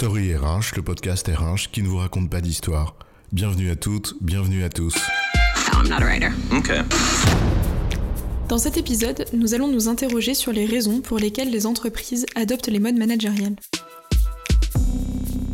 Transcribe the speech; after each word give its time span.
Story 0.00 0.34
RH, 0.34 0.76
le 0.76 0.82
podcast 0.82 1.28
RH 1.28 1.70
qui 1.70 1.82
ne 1.82 1.88
vous 1.88 1.98
raconte 1.98 2.30
pas 2.30 2.40
d'histoire. 2.40 2.96
Bienvenue 3.32 3.68
à 3.68 3.76
toutes, 3.76 4.14
bienvenue 4.22 4.64
à 4.64 4.70
tous. 4.70 4.94
I'm 5.74 5.90
not 5.90 5.96
a 5.96 6.06
writer. 6.06 6.30
Okay. 6.50 6.80
Dans 8.48 8.56
cet 8.56 8.78
épisode, 8.78 9.26
nous 9.34 9.52
allons 9.52 9.68
nous 9.68 9.88
interroger 9.88 10.32
sur 10.32 10.52
les 10.52 10.64
raisons 10.64 11.02
pour 11.02 11.18
lesquelles 11.18 11.50
les 11.50 11.66
entreprises 11.66 12.24
adoptent 12.34 12.68
les 12.68 12.78
modes 12.78 12.96
managériels. 12.96 13.56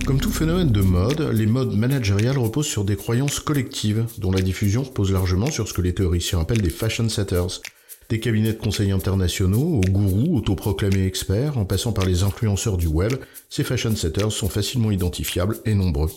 Comme 0.06 0.20
tout 0.20 0.30
phénomène 0.30 0.70
de 0.70 0.80
mode, 0.80 1.22
les 1.32 1.46
modes 1.46 1.74
managériales 1.74 2.38
reposent 2.38 2.68
sur 2.68 2.84
des 2.84 2.94
croyances 2.94 3.40
collectives, 3.40 4.06
dont 4.18 4.30
la 4.30 4.42
diffusion 4.42 4.84
repose 4.84 5.10
largement 5.10 5.50
sur 5.50 5.66
ce 5.66 5.72
que 5.72 5.82
les 5.82 5.92
théoriciens 5.92 6.38
appellent 6.38 6.62
des 6.62 6.70
fashion 6.70 7.08
setters, 7.08 7.62
des 8.08 8.20
cabinets 8.20 8.52
de 8.52 8.58
conseil 8.58 8.92
internationaux 8.92 9.80
aux 9.80 9.90
gourous 9.90 10.36
autoproclamés 10.36 11.06
experts, 11.06 11.58
en 11.58 11.64
passant 11.64 11.92
par 11.92 12.06
les 12.06 12.22
influenceurs 12.22 12.76
du 12.76 12.86
web, 12.86 13.14
ces 13.50 13.64
fashion 13.64 13.94
setters 13.96 14.32
sont 14.32 14.48
facilement 14.48 14.90
identifiables 14.90 15.58
et 15.64 15.74
nombreux. 15.74 16.10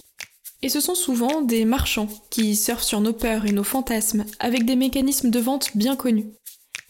Et 0.62 0.70
ce 0.70 0.82
sont 0.82 0.96
souvent 0.96 1.42
des 1.42 1.66
marchands 1.66 2.10
qui 2.30 2.56
surfent 2.56 2.84
sur 2.84 3.02
nos 3.02 3.14
peurs 3.14 3.46
et 3.46 3.52
nos 3.52 3.64
fantasmes 3.64 4.26
avec 4.40 4.66
des 4.66 4.76
mécanismes 4.76 5.30
de 5.30 5.40
vente 5.40 5.72
bien 5.76 5.96
connus. 5.96 6.28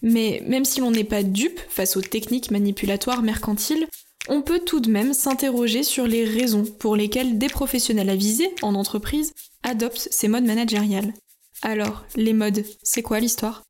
Mais 0.02 0.42
même 0.48 0.66
si 0.66 0.80
l'on 0.80 0.92
n'est 0.92 1.04
pas 1.04 1.24
dupe 1.24 1.60
face 1.70 1.98
aux 1.98 2.02
techniques 2.02 2.52
manipulatoires 2.52 3.22
mercantiles, 3.22 3.88
on 4.28 4.42
peut 4.42 4.62
tout 4.66 4.80
de 4.80 4.90
même 4.90 5.14
s'interroger 5.14 5.84
sur 5.84 6.08
les 6.08 6.24
raisons 6.24 6.64
pour 6.64 6.96
lesquelles 6.96 7.38
des 7.38 7.48
professionnels 7.48 8.10
avisés 8.10 8.50
en 8.62 8.76
entreprise 8.76 9.34
adoptent 9.64 10.08
ces 10.12 10.28
modes 10.28 10.46
managériales. 10.46 11.14
Alors, 11.62 12.06
les 12.16 12.34
modes, 12.34 12.64
c'est 12.84 13.02
quoi 13.02 13.20
l'histoire? 13.20 13.64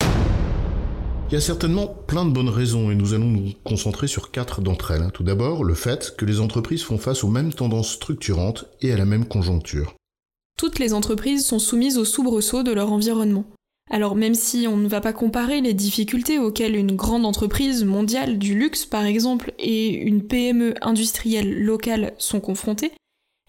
Il 1.29 1.33
y 1.33 1.37
a 1.37 1.41
certainement 1.41 1.85
plein 1.85 2.25
de 2.25 2.31
bonnes 2.31 2.49
raisons 2.49 2.89
et 2.89 2.95
nous 2.95 3.13
allons 3.13 3.27
nous 3.27 3.51
concentrer 3.63 4.07
sur 4.07 4.31
quatre 4.31 4.61
d'entre 4.61 4.89
elles. 4.89 5.11
Tout 5.13 5.23
d'abord, 5.23 5.63
le 5.63 5.75
fait 5.75 6.15
que 6.17 6.25
les 6.25 6.39
entreprises 6.39 6.81
font 6.81 6.97
face 6.97 7.23
aux 7.23 7.27
mêmes 7.27 7.53
tendances 7.53 7.91
structurantes 7.91 8.65
et 8.81 8.91
à 8.91 8.97
la 8.97 9.05
même 9.05 9.25
conjoncture. 9.25 9.93
Toutes 10.57 10.79
les 10.79 10.91
entreprises 10.91 11.45
sont 11.45 11.59
soumises 11.59 11.99
au 11.99 12.05
soubresaut 12.05 12.63
de 12.63 12.71
leur 12.71 12.91
environnement. 12.91 13.45
Alors 13.91 14.15
même 14.15 14.33
si 14.33 14.65
on 14.67 14.77
ne 14.77 14.87
va 14.87 15.01
pas 15.01 15.13
comparer 15.13 15.61
les 15.61 15.75
difficultés 15.75 16.39
auxquelles 16.39 16.75
une 16.75 16.95
grande 16.95 17.25
entreprise 17.25 17.83
mondiale 17.83 18.39
du 18.39 18.57
luxe 18.57 18.87
par 18.87 19.05
exemple 19.05 19.53
et 19.59 19.89
une 19.89 20.23
PME 20.23 20.73
industrielle 20.81 21.63
locale 21.63 22.13
sont 22.17 22.39
confrontées, 22.39 22.91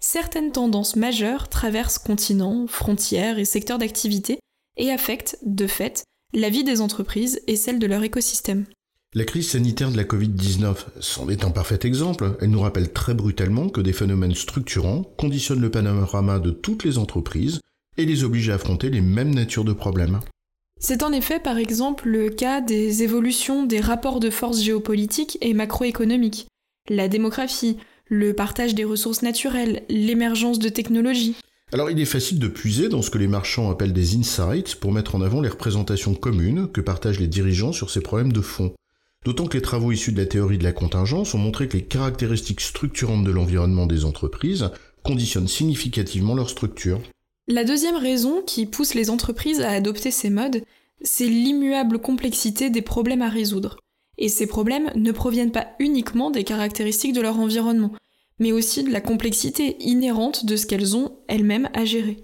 certaines 0.01 0.53
tendances 0.53 0.97
majeures 0.97 1.49
traversent 1.49 1.99
continents, 1.99 2.67
frontières 2.67 3.39
et 3.39 3.47
secteurs 3.47 3.79
d'activité 3.79 4.39
et 4.77 4.91
affectent, 4.91 5.39
de 5.45 5.67
fait, 5.67 6.05
la 6.33 6.49
vie 6.49 6.65
des 6.65 6.81
entreprises 6.81 7.41
et 7.47 7.57
celle 7.57 7.79
de 7.79 7.87
leur 7.87 8.03
écosystème. 8.03 8.65
La 9.13 9.25
crise 9.25 9.51
sanitaire 9.51 9.91
de 9.91 9.97
la 9.97 10.05
Covid-19 10.05 10.77
c'en 11.01 11.29
est 11.29 11.45
un 11.45 11.51
parfait 11.51 11.81
exemple. 11.83 12.37
Elle 12.41 12.51
nous 12.51 12.61
rappelle 12.61 12.93
très 12.93 13.15
brutalement 13.15 13.69
que 13.69 13.81
des 13.81 13.93
phénomènes 13.93 14.37
structurants 14.37 15.03
conditionnent 15.19 15.61
le 15.61 15.71
panorama 15.71 16.39
de 16.39 16.53
toutes 16.53 16.85
les 16.85 16.97
entreprises 16.97 17.61
et 17.97 18.05
les 18.05 18.23
obligent 18.23 18.51
à 18.51 18.55
affronter 18.55 18.89
les 18.89 19.01
mêmes 19.01 19.35
natures 19.35 19.65
de 19.65 19.73
problèmes. 19.73 20.21
C'est 20.79 21.03
en 21.03 21.13
effet 21.13 21.41
par 21.41 21.59
exemple 21.59 22.09
le 22.09 22.31
cas 22.31 22.61
des 22.61 23.03
évolutions 23.03 23.65
des 23.65 23.81
rapports 23.81 24.21
de 24.21 24.31
force 24.31 24.63
géopolitiques 24.63 25.39
et 25.41 25.55
macroéconomiques, 25.55 26.47
la 26.89 27.09
démographie, 27.09 27.79
le 28.07 28.33
partage 28.35 28.75
des 28.75 28.85
ressources 28.85 29.23
naturelles, 29.23 29.83
l'émergence 29.89 30.61
de 30.61 30.69
technologies. 30.69 31.37
Alors 31.73 31.89
il 31.89 32.01
est 32.01 32.05
facile 32.05 32.41
de 32.41 32.49
puiser 32.49 32.89
dans 32.89 33.01
ce 33.01 33.11
que 33.11 33.19
les 33.19 33.29
marchands 33.29 33.71
appellent 33.71 33.93
des 33.93 34.17
insights 34.17 34.75
pour 34.75 34.91
mettre 34.91 35.15
en 35.15 35.21
avant 35.21 35.41
les 35.41 35.49
représentations 35.49 36.15
communes 36.15 36.67
que 36.67 36.81
partagent 36.81 37.21
les 37.21 37.29
dirigeants 37.29 37.73
sur 37.73 37.91
ces 37.91 38.01
problèmes 38.01 38.33
de 38.33 38.41
fond. 38.41 38.75
D'autant 39.25 39.47
que 39.47 39.57
les 39.57 39.63
travaux 39.63 39.93
issus 39.93 40.13
de 40.13 40.19
la 40.19 40.27
théorie 40.27 40.59
de 40.59 40.65
la 40.65 40.73
contingence 40.73 41.33
ont 41.35 41.39
montré 41.39 41.69
que 41.69 41.77
les 41.77 41.85
caractéristiques 41.85 42.61
structurantes 42.61 43.23
de 43.23 43.31
l'environnement 43.31 43.87
des 43.87 44.05
entreprises 44.05 44.71
conditionnent 45.05 45.47
significativement 45.47 46.35
leur 46.35 46.51
structure. 46.51 47.01
La 47.47 47.65
deuxième 47.65 47.97
raison 47.97 48.43
qui 48.43 48.67
pousse 48.67 48.95
les 48.95 49.09
entreprises 49.09 49.61
à 49.61 49.71
adopter 49.71 50.11
ces 50.11 50.31
modes, 50.31 50.63
c'est 51.03 51.27
l'immuable 51.27 52.01
complexité 52.01 52.71
des 52.71 52.83
problèmes 52.83 53.23
à 53.23 53.29
résoudre. 53.29 53.77
Et 54.19 54.29
ces 54.29 54.47
problèmes 54.47 54.91
ne 54.97 55.13
proviennent 55.13 55.53
pas 55.53 55.69
uniquement 55.79 56.31
des 56.31 56.45
caractéristiques 56.45 57.15
de 57.15 57.21
leur 57.21 57.39
environnement, 57.39 57.93
mais 58.41 58.53
aussi 58.53 58.83
de 58.83 58.91
la 58.91 59.01
complexité 59.01 59.77
inhérente 59.81 60.45
de 60.45 60.57
ce 60.57 60.67
qu'elles 60.67 60.97
ont 60.97 61.13
elles-mêmes 61.29 61.69
à 61.75 61.85
gérer. 61.85 62.19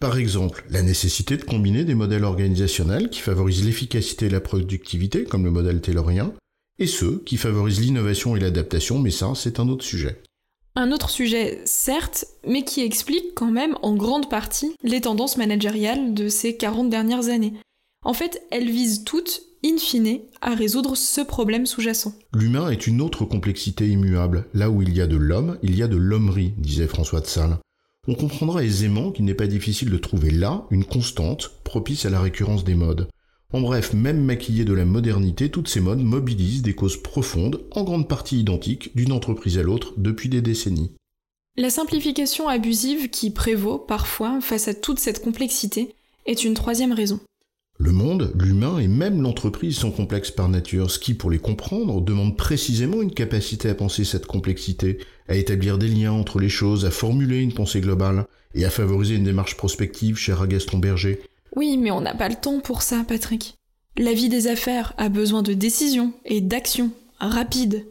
Par 0.00 0.18
exemple, 0.18 0.64
la 0.70 0.82
nécessité 0.82 1.36
de 1.36 1.44
combiner 1.44 1.84
des 1.84 1.94
modèles 1.94 2.24
organisationnels 2.24 3.10
qui 3.10 3.20
favorisent 3.20 3.64
l'efficacité 3.64 4.26
et 4.26 4.30
la 4.30 4.40
productivité, 4.40 5.24
comme 5.24 5.44
le 5.44 5.50
modèle 5.50 5.80
taylorien, 5.80 6.32
et 6.78 6.86
ceux 6.86 7.22
qui 7.26 7.36
favorisent 7.36 7.80
l'innovation 7.80 8.36
et 8.36 8.40
l'adaptation, 8.40 8.98
mais 8.98 9.10
ça, 9.10 9.32
c'est 9.34 9.60
un 9.60 9.68
autre 9.68 9.84
sujet. 9.84 10.22
Un 10.76 10.92
autre 10.92 11.10
sujet, 11.10 11.60
certes, 11.64 12.26
mais 12.46 12.62
qui 12.62 12.82
explique 12.82 13.34
quand 13.34 13.50
même 13.50 13.76
en 13.82 13.96
grande 13.96 14.30
partie 14.30 14.76
les 14.84 15.00
tendances 15.00 15.36
managériales 15.36 16.14
de 16.14 16.28
ces 16.28 16.56
40 16.56 16.88
dernières 16.88 17.28
années. 17.28 17.54
En 18.04 18.14
fait, 18.14 18.42
elles 18.50 18.70
visent 18.70 19.04
toutes 19.04 19.42
in 19.64 19.76
fine, 19.76 20.20
à 20.40 20.54
résoudre 20.54 20.96
ce 20.96 21.20
problème 21.20 21.66
sous-jacent. 21.66 22.14
L'humain 22.32 22.70
est 22.70 22.86
une 22.86 23.00
autre 23.00 23.24
complexité 23.24 23.88
immuable. 23.88 24.46
Là 24.54 24.70
où 24.70 24.82
il 24.82 24.96
y 24.96 25.00
a 25.00 25.06
de 25.06 25.16
l'homme, 25.16 25.58
il 25.62 25.76
y 25.76 25.82
a 25.82 25.88
de 25.88 25.96
l'hommerie, 25.96 26.54
disait 26.58 26.86
François 26.86 27.20
de 27.20 27.26
Sales. 27.26 27.58
On 28.06 28.14
comprendra 28.14 28.64
aisément 28.64 29.10
qu'il 29.10 29.24
n'est 29.24 29.34
pas 29.34 29.46
difficile 29.46 29.90
de 29.90 29.98
trouver 29.98 30.30
là 30.30 30.64
une 30.70 30.84
constante 30.84 31.50
propice 31.64 32.06
à 32.06 32.10
la 32.10 32.20
récurrence 32.20 32.64
des 32.64 32.74
modes. 32.74 33.08
En 33.52 33.60
bref, 33.60 33.94
même 33.94 34.22
maquillées 34.22 34.64
de 34.64 34.72
la 34.72 34.84
modernité, 34.84 35.50
toutes 35.50 35.68
ces 35.68 35.80
modes 35.80 36.02
mobilisent 36.02 36.62
des 36.62 36.74
causes 36.74 37.02
profondes, 37.02 37.64
en 37.72 37.82
grande 37.82 38.08
partie 38.08 38.38
identiques, 38.38 38.94
d'une 38.94 39.12
entreprise 39.12 39.58
à 39.58 39.62
l'autre 39.62 39.94
depuis 39.96 40.28
des 40.28 40.42
décennies. 40.42 40.92
La 41.56 41.70
simplification 41.70 42.48
abusive 42.48 43.10
qui 43.10 43.30
prévaut 43.30 43.78
parfois 43.78 44.40
face 44.40 44.68
à 44.68 44.74
toute 44.74 45.00
cette 45.00 45.22
complexité 45.22 45.94
est 46.26 46.44
une 46.44 46.54
troisième 46.54 46.92
raison. 46.92 47.20
Le 47.80 47.92
monde, 47.92 48.32
l'humain 48.34 48.78
et 48.78 48.88
même 48.88 49.22
l'entreprise 49.22 49.76
sont 49.76 49.92
complexes 49.92 50.32
par 50.32 50.48
nature, 50.48 50.90
ce 50.90 50.98
qui, 50.98 51.14
pour 51.14 51.30
les 51.30 51.38
comprendre, 51.38 52.00
demande 52.00 52.36
précisément 52.36 53.00
une 53.00 53.14
capacité 53.14 53.68
à 53.68 53.74
penser 53.76 54.02
cette 54.04 54.26
complexité, 54.26 54.98
à 55.28 55.36
établir 55.36 55.78
des 55.78 55.86
liens 55.86 56.10
entre 56.10 56.40
les 56.40 56.48
choses, 56.48 56.84
à 56.84 56.90
formuler 56.90 57.38
une 57.38 57.54
pensée 57.54 57.80
globale, 57.80 58.26
et 58.56 58.64
à 58.64 58.70
favoriser 58.70 59.14
une 59.14 59.22
démarche 59.22 59.56
prospective, 59.56 60.16
cher 60.16 60.42
à 60.42 60.48
Gaston 60.48 60.78
Berger. 60.78 61.20
Oui, 61.54 61.76
mais 61.76 61.92
on 61.92 62.00
n'a 62.00 62.16
pas 62.16 62.28
le 62.28 62.34
temps 62.34 62.58
pour 62.58 62.82
ça, 62.82 63.04
Patrick. 63.06 63.54
La 63.96 64.12
vie 64.12 64.28
des 64.28 64.48
affaires 64.48 64.92
a 64.98 65.08
besoin 65.08 65.42
de 65.44 65.52
décisions 65.52 66.12
et 66.24 66.40
d'actions 66.40 66.90
rapides. 67.20 67.86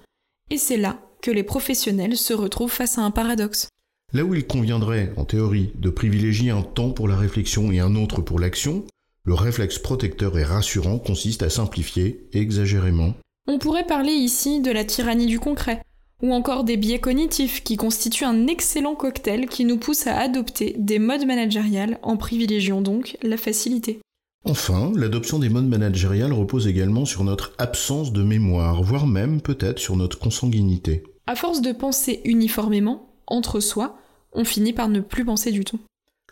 Et 0.51 0.57
c'est 0.57 0.77
là 0.77 0.99
que 1.21 1.31
les 1.31 1.43
professionnels 1.43 2.17
se 2.17 2.33
retrouvent 2.33 2.71
face 2.71 2.97
à 2.97 3.03
un 3.03 3.11
paradoxe. 3.11 3.69
Là 4.11 4.25
où 4.25 4.35
il 4.35 4.45
conviendrait, 4.45 5.13
en 5.15 5.23
théorie, 5.23 5.71
de 5.75 5.89
privilégier 5.89 6.51
un 6.51 6.61
temps 6.61 6.91
pour 6.91 7.07
la 7.07 7.15
réflexion 7.15 7.71
et 7.71 7.79
un 7.79 7.95
autre 7.95 8.21
pour 8.21 8.39
l'action, 8.39 8.83
le 9.27 9.33
réflexe 9.33 9.77
protecteur 9.77 10.39
et 10.39 10.43
rassurant 10.45 10.99
consiste 10.99 11.43
à 11.43 11.49
simplifier 11.49 12.29
exagérément. 12.31 13.13
On 13.45 13.59
pourrait 13.59 13.85
parler 13.85 14.13
ici 14.13 14.61
de 14.61 14.71
la 14.71 14.85
tyrannie 14.85 15.25
du 15.25 15.37
concret, 15.37 15.81
ou 16.23 16.31
encore 16.31 16.63
des 16.63 16.77
biais 16.77 16.99
cognitifs 16.99 17.61
qui 17.61 17.75
constituent 17.75 18.23
un 18.23 18.47
excellent 18.47 18.95
cocktail 18.95 19.47
qui 19.47 19.65
nous 19.65 19.77
pousse 19.77 20.07
à 20.07 20.17
adopter 20.17 20.75
des 20.79 20.97
modes 20.97 21.25
managériels 21.25 21.99
en 22.03 22.15
privilégiant 22.15 22.79
donc 22.79 23.17
la 23.21 23.35
facilité. 23.35 23.99
Enfin, 24.45 24.93
l'adoption 24.95 25.39
des 25.39 25.49
modes 25.49 25.67
managériels 25.67 26.31
repose 26.31 26.65
également 26.65 27.03
sur 27.03 27.25
notre 27.25 27.51
absence 27.57 28.13
de 28.13 28.23
mémoire, 28.23 28.81
voire 28.81 29.07
même 29.07 29.41
peut-être 29.41 29.79
sur 29.79 29.97
notre 29.97 30.19
consanguinité. 30.19 31.03
À 31.27 31.35
force 31.35 31.59
de 31.59 31.73
penser 31.73 32.21
uniformément, 32.23 33.09
entre 33.27 33.59
soi, 33.59 33.97
on 34.31 34.45
finit 34.45 34.71
par 34.71 34.87
ne 34.87 35.01
plus 35.01 35.25
penser 35.25 35.51
du 35.51 35.65
tout. 35.65 35.79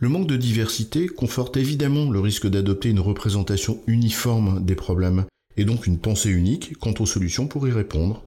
Le 0.01 0.09
manque 0.09 0.27
de 0.27 0.35
diversité 0.35 1.07
conforte 1.07 1.55
évidemment 1.55 2.11
le 2.11 2.19
risque 2.19 2.47
d'adopter 2.47 2.89
une 2.89 2.99
représentation 2.99 3.79
uniforme 3.87 4.65
des 4.65 4.75
problèmes, 4.75 5.23
et 5.55 5.63
donc 5.63 5.87
une 5.87 5.99
pensée 5.99 6.29
unique 6.29 6.77
quant 6.79 6.93
aux 6.99 7.05
solutions 7.05 7.47
pour 7.47 7.65
y 7.65 7.71
répondre. 7.71 8.23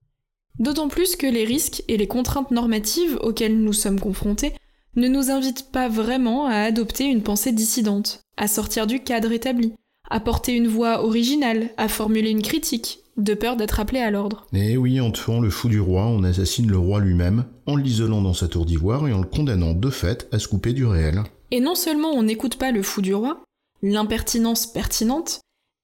D'autant 0.58 0.88
plus 0.88 1.14
que 1.14 1.26
les 1.26 1.44
risques 1.44 1.84
et 1.86 1.98
les 1.98 2.06
contraintes 2.06 2.52
normatives 2.52 3.18
auxquelles 3.20 3.60
nous 3.60 3.74
sommes 3.74 4.00
confrontés 4.00 4.54
ne 4.96 5.08
nous 5.08 5.30
invitent 5.30 5.70
pas 5.70 5.90
vraiment 5.90 6.46
à 6.46 6.54
adopter 6.54 7.04
une 7.04 7.22
pensée 7.22 7.52
dissidente, 7.52 8.22
à 8.38 8.48
sortir 8.48 8.86
du 8.86 9.00
cadre 9.00 9.30
établi, 9.32 9.74
à 10.08 10.20
porter 10.20 10.54
une 10.54 10.68
voix 10.68 11.04
originale, 11.04 11.68
à 11.76 11.88
formuler 11.88 12.30
une 12.30 12.40
critique, 12.40 13.00
de 13.18 13.34
peur 13.34 13.56
d'être 13.56 13.78
appelé 13.78 14.00
à 14.00 14.10
l'ordre. 14.10 14.46
Et 14.54 14.72
eh 14.72 14.76
oui, 14.78 15.02
en 15.02 15.10
tuant 15.10 15.40
le 15.40 15.50
fou 15.50 15.68
du 15.68 15.80
roi, 15.80 16.06
on 16.06 16.24
assassine 16.24 16.70
le 16.70 16.78
roi 16.78 17.00
lui-même, 17.00 17.44
en 17.66 17.76
l'isolant 17.76 18.22
dans 18.22 18.32
sa 18.32 18.48
tour 18.48 18.64
d'ivoire 18.64 19.06
et 19.06 19.12
en 19.12 19.20
le 19.20 19.26
condamnant 19.26 19.74
de 19.74 19.90
fait 19.90 20.28
à 20.32 20.38
se 20.38 20.48
couper 20.48 20.72
du 20.72 20.86
réel. 20.86 21.24
Et 21.50 21.60
non 21.60 21.74
seulement 21.74 22.10
on 22.10 22.22
n'écoute 22.22 22.56
pas 22.56 22.72
le 22.72 22.82
fou 22.82 23.00
du 23.00 23.14
roi, 23.14 23.42
l'impertinence 23.82 24.66
pertinente, 24.66 25.40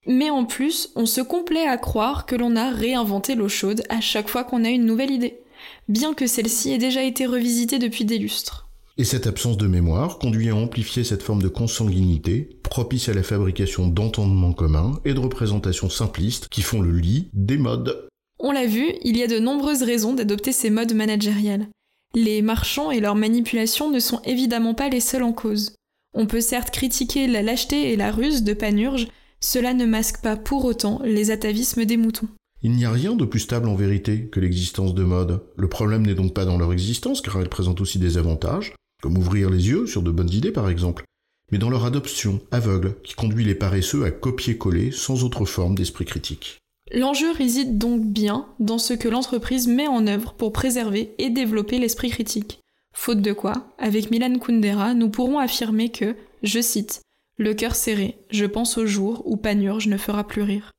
mais 0.06 0.30
en 0.30 0.44
plus 0.44 0.90
on 0.96 1.06
se 1.06 1.20
complaît 1.20 1.66
à 1.66 1.78
croire 1.78 2.26
que 2.26 2.36
l'on 2.36 2.56
a 2.56 2.70
réinventé 2.70 3.34
l'eau 3.34 3.48
chaude 3.48 3.82
à 3.88 4.00
chaque 4.00 4.28
fois 4.28 4.44
qu'on 4.44 4.64
a 4.64 4.70
une 4.70 4.84
nouvelle 4.84 5.10
idée, 5.10 5.40
bien 5.88 6.14
que 6.14 6.26
celle-ci 6.26 6.72
ait 6.72 6.78
déjà 6.78 7.02
été 7.02 7.26
revisitée 7.26 7.78
depuis 7.78 8.04
des 8.04 8.18
lustres. 8.18 8.68
Et 8.96 9.04
cette 9.04 9.26
absence 9.26 9.56
de 9.56 9.66
mémoire 9.66 10.18
conduit 10.18 10.50
à 10.50 10.54
amplifier 10.54 11.02
cette 11.02 11.22
forme 11.22 11.42
de 11.42 11.48
consanguinité, 11.48 12.60
propice 12.62 13.08
à 13.08 13.14
la 13.14 13.24
fabrication 13.24 13.88
d'entendements 13.88 14.52
communs 14.52 15.00
et 15.04 15.14
de 15.14 15.18
représentations 15.18 15.90
simplistes 15.90 16.48
qui 16.48 16.62
font 16.62 16.80
le 16.80 16.92
lit 16.92 17.28
des 17.32 17.56
modes. 17.56 18.08
On 18.38 18.52
l'a 18.52 18.66
vu, 18.66 18.92
il 19.02 19.16
y 19.16 19.22
a 19.24 19.26
de 19.26 19.40
nombreuses 19.40 19.82
raisons 19.82 20.14
d'adopter 20.14 20.52
ces 20.52 20.70
modes 20.70 20.94
managériels. 20.94 21.68
Les 22.16 22.42
marchands 22.42 22.92
et 22.92 23.00
leurs 23.00 23.16
manipulations 23.16 23.90
ne 23.90 23.98
sont 23.98 24.20
évidemment 24.24 24.74
pas 24.74 24.88
les 24.88 25.00
seuls 25.00 25.24
en 25.24 25.32
cause. 25.32 25.74
On 26.14 26.26
peut 26.26 26.40
certes 26.40 26.70
critiquer 26.70 27.26
la 27.26 27.42
lâcheté 27.42 27.92
et 27.92 27.96
la 27.96 28.12
ruse 28.12 28.44
de 28.44 28.54
Panurge, 28.54 29.08
cela 29.40 29.74
ne 29.74 29.84
masque 29.84 30.22
pas 30.22 30.36
pour 30.36 30.64
autant 30.64 31.00
les 31.04 31.32
atavismes 31.32 31.84
des 31.84 31.96
moutons. 31.96 32.28
Il 32.62 32.70
n'y 32.70 32.84
a 32.84 32.92
rien 32.92 33.16
de 33.16 33.24
plus 33.24 33.40
stable 33.40 33.68
en 33.68 33.74
vérité 33.74 34.28
que 34.28 34.38
l'existence 34.38 34.94
de 34.94 35.02
modes. 35.02 35.42
Le 35.56 35.68
problème 35.68 36.06
n'est 36.06 36.14
donc 36.14 36.34
pas 36.34 36.44
dans 36.44 36.56
leur 36.56 36.72
existence, 36.72 37.20
car 37.20 37.40
elle 37.40 37.48
présente 37.48 37.80
aussi 37.80 37.98
des 37.98 38.16
avantages, 38.16 38.74
comme 39.02 39.18
ouvrir 39.18 39.50
les 39.50 39.68
yeux 39.68 39.86
sur 39.86 40.02
de 40.02 40.12
bonnes 40.12 40.32
idées 40.32 40.52
par 40.52 40.70
exemple, 40.70 41.04
mais 41.50 41.58
dans 41.58 41.68
leur 41.68 41.84
adoption 41.84 42.40
aveugle, 42.52 42.94
qui 43.02 43.14
conduit 43.14 43.44
les 43.44 43.56
paresseux 43.56 44.04
à 44.04 44.12
copier-coller 44.12 44.92
sans 44.92 45.24
autre 45.24 45.44
forme 45.44 45.74
d'esprit 45.74 46.04
critique. 46.04 46.60
L'enjeu 46.94 47.32
réside 47.32 47.76
donc 47.76 48.04
bien 48.04 48.46
dans 48.60 48.78
ce 48.78 48.94
que 48.94 49.08
l'entreprise 49.08 49.66
met 49.66 49.88
en 49.88 50.06
œuvre 50.06 50.32
pour 50.34 50.52
préserver 50.52 51.12
et 51.18 51.28
développer 51.28 51.78
l'esprit 51.78 52.08
critique. 52.08 52.60
Faute 52.92 53.20
de 53.20 53.32
quoi, 53.32 53.74
avec 53.78 54.12
Milan 54.12 54.38
Kundera, 54.38 54.94
nous 54.94 55.08
pourrons 55.08 55.40
affirmer 55.40 55.90
que, 55.90 56.14
je 56.44 56.60
cite, 56.60 57.02
le 57.36 57.52
cœur 57.52 57.74
serré, 57.74 58.16
je 58.30 58.44
pense 58.44 58.78
au 58.78 58.86
jour 58.86 59.22
où 59.26 59.36
Panurge 59.36 59.88
ne 59.88 59.96
fera 59.96 60.24
plus 60.24 60.42
rire. 60.42 60.70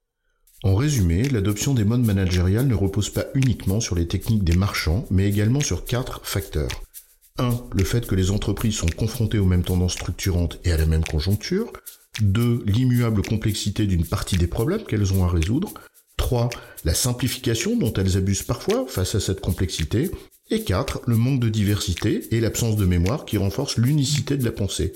En 0.64 0.76
résumé, 0.76 1.24
l'adoption 1.24 1.74
des 1.74 1.84
modes 1.84 2.06
managériales 2.06 2.68
ne 2.68 2.76
repose 2.76 3.10
pas 3.10 3.26
uniquement 3.34 3.82
sur 3.82 3.96
les 3.96 4.08
techniques 4.08 4.46
des 4.46 4.56
marchands, 4.56 5.06
mais 5.12 5.28
également 5.28 5.60
sur 5.60 5.84
quatre 5.84 6.22
facteurs. 6.24 6.82
1. 7.40 7.50
Le 7.74 7.84
fait 7.84 8.08
que 8.08 8.16
les 8.16 8.32
entreprises 8.32 8.76
sont 8.76 8.88
confrontées 8.88 9.40
aux 9.40 9.46
mêmes 9.46 9.64
tendances 9.64 9.94
structurantes 9.94 10.60
et 10.64 10.72
à 10.72 10.78
la 10.78 10.86
même 10.86 11.04
conjoncture. 11.04 11.74
2. 12.22 12.64
L'immuable 12.66 13.22
complexité 13.22 13.86
d'une 13.86 14.06
partie 14.06 14.38
des 14.38 14.48
problèmes 14.48 14.86
qu'elles 14.86 15.12
ont 15.12 15.26
à 15.26 15.28
résoudre. 15.28 15.74
3. 16.26 16.50
La 16.86 16.96
simplification 16.96 17.78
dont 17.78 17.94
elles 17.94 18.18
abusent 18.18 18.42
parfois 18.42 18.88
face 18.88 19.14
à 19.14 19.20
cette 19.20 19.42
complexité. 19.42 20.10
Et 20.50 20.64
4. 20.64 21.02
Le 21.06 21.18
manque 21.18 21.40
de 21.40 21.50
diversité 21.50 22.28
et 22.32 22.40
l'absence 22.40 22.78
de 22.78 22.86
mémoire 22.86 23.26
qui 23.26 23.38
renforcent 23.38 23.78
l'unicité 23.78 24.36
de 24.36 24.44
la 24.44 24.52
pensée. 24.52 24.94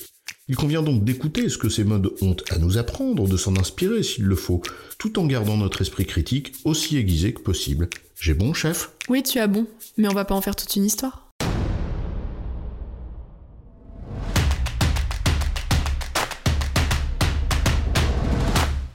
Il 0.48 0.56
convient 0.56 0.82
donc 0.82 1.04
d'écouter 1.04 1.48
ce 1.50 1.60
que 1.60 1.70
ces 1.70 1.84
modes 1.84 2.12
ont 2.22 2.36
à 2.50 2.58
nous 2.58 2.80
apprendre, 2.80 3.28
de 3.28 3.38
s'en 3.38 3.56
inspirer 3.58 4.02
s'il 4.02 4.26
le 4.26 4.36
faut, 4.36 4.64
tout 4.98 5.20
en 5.20 5.28
gardant 5.28 5.58
notre 5.58 5.82
esprit 5.82 6.08
critique 6.08 6.54
aussi 6.66 6.98
aiguisé 6.98 7.32
que 7.32 7.42
possible. 7.42 7.90
J'ai 8.20 8.34
bon, 8.34 8.56
chef? 8.56 8.92
Oui, 9.08 9.22
tu 9.22 9.38
as 9.38 9.46
bon, 9.46 9.68
mais 9.98 10.08
on 10.08 10.16
va 10.16 10.26
pas 10.26 10.34
en 10.34 10.42
faire 10.42 10.56
toute 10.56 10.76
une 10.76 10.86
histoire. 10.86 11.29